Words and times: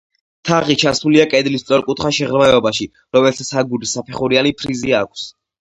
თაღი 0.49 0.77
ჩასმულია 0.83 1.25
კედლის 1.33 1.65
სწორკუთხა 1.65 2.11
შეღრმავებაში, 2.19 2.89
რომელსაც 3.19 3.55
აგურის 3.65 3.95
საფეხურიანი 3.99 4.55
ფრიზი 4.65 5.01
აქვს. 5.03 5.29